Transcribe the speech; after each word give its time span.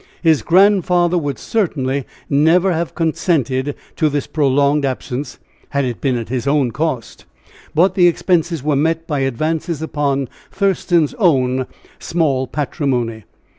His 0.23 0.41
grandfather 0.41 1.15
would 1.15 1.37
certainly 1.37 2.05
never 2.27 2.71
have 2.73 2.95
consented 2.95 3.75
to 3.97 4.09
this 4.09 4.25
prolonged 4.25 4.83
absence, 4.83 5.37
had 5.69 5.85
it 5.85 6.01
been 6.01 6.17
at 6.17 6.29
his 6.29 6.47
own 6.47 6.71
cost; 6.71 7.25
but 7.75 7.93
the 7.93 8.07
expenses 8.07 8.63
were 8.63 8.75
met 8.75 9.05
by 9.05 9.19
advances 9.19 9.79
upon 9.79 10.27
Thurston's 10.51 11.13
own 11.19 11.67
small 11.99 12.47
patrimony. 12.47 13.25